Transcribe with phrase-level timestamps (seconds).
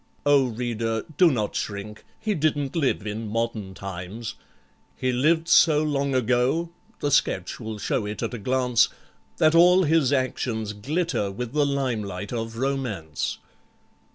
[0.25, 4.33] O reader, do not shrink—he didn't live in modern times!
[4.95, 8.89] He lived so long ago (the sketch will show it at a glance)
[9.37, 13.37] That all his actions glitter with the lime light of Romance.